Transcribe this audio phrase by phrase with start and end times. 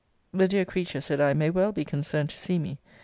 [0.33, 2.79] The dear creature, said I, may well, be concerned to see me.